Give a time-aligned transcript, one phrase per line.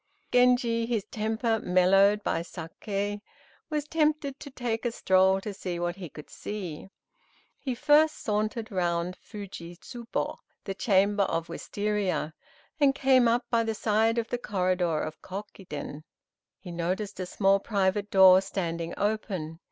[0.31, 3.21] Genji, his temper mellowed by saké,
[3.69, 6.89] was tempted to take a stroll to see what he could see.
[7.59, 12.33] He first sauntered round Fuji Tsubo (the chamber of Wistaria)
[12.79, 16.03] and came up by the side of the corridor of Kokiden.
[16.57, 19.59] He noticed a small private door standing open.